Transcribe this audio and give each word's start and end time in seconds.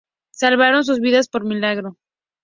Salvaron 0.33 0.83
sus 0.83 0.99
vidas 0.99 1.27
por 1.27 1.45
milagro. 1.45 1.95